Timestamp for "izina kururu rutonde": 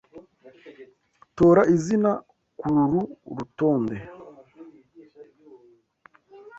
1.75-3.97